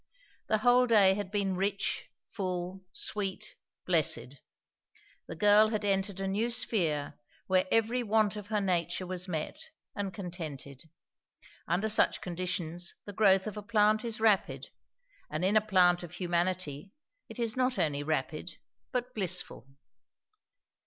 The 0.47 0.57
whole 0.57 0.87
day 0.87 1.13
had 1.13 1.29
been 1.29 1.55
rich, 1.55 2.09
full, 2.31 2.81
sweet, 2.91 3.55
blessed; 3.85 4.37
the 5.27 5.35
girl 5.35 5.69
had 5.69 5.85
entered 5.85 6.19
a 6.19 6.27
new 6.27 6.49
sphere 6.49 7.19
where 7.45 7.67
every 7.71 8.01
want 8.01 8.35
of 8.35 8.47
her 8.47 8.61
nature 8.61 9.05
was 9.05 9.27
met 9.27 9.69
and 9.95 10.11
contented; 10.11 10.89
under 11.67 11.87
such 11.87 12.19
conditions 12.19 12.95
the 13.05 13.13
growth 13.13 13.45
of 13.45 13.57
a 13.57 13.61
plant 13.61 14.03
is 14.03 14.19
rapid; 14.19 14.69
and 15.29 15.45
in 15.45 15.55
a 15.55 15.61
plant 15.61 16.01
of 16.01 16.13
humanity 16.13 16.93
it 17.29 17.37
is 17.37 17.55
not 17.55 17.77
only 17.77 18.01
rapid 18.01 18.57
but 18.91 19.13
blissful. 19.13 19.67